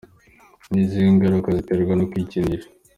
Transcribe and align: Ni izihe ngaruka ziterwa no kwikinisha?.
Ni 0.71 0.79
izihe 0.83 1.07
ngaruka 1.15 1.49
ziterwa 1.57 1.93
no 1.95 2.05
kwikinisha?. 2.11 2.67